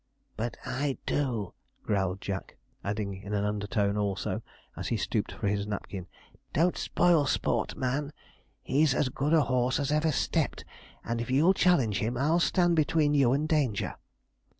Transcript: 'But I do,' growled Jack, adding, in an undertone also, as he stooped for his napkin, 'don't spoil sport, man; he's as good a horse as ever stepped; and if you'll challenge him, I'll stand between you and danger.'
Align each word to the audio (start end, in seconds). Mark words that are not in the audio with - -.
'But 0.35 0.57
I 0.65 0.97
do,' 1.05 1.53
growled 1.83 2.21
Jack, 2.21 2.57
adding, 2.83 3.21
in 3.21 3.35
an 3.35 3.45
undertone 3.45 3.97
also, 3.97 4.41
as 4.75 4.87
he 4.87 4.97
stooped 4.97 5.31
for 5.31 5.45
his 5.47 5.67
napkin, 5.67 6.07
'don't 6.53 6.75
spoil 6.75 7.27
sport, 7.27 7.75
man; 7.77 8.11
he's 8.63 8.95
as 8.95 9.09
good 9.09 9.33
a 9.33 9.41
horse 9.41 9.79
as 9.79 9.91
ever 9.91 10.11
stepped; 10.11 10.65
and 11.03 11.21
if 11.21 11.29
you'll 11.29 11.53
challenge 11.53 11.99
him, 11.99 12.17
I'll 12.17 12.39
stand 12.39 12.75
between 12.77 13.13
you 13.13 13.31
and 13.31 13.47
danger.' 13.47 13.93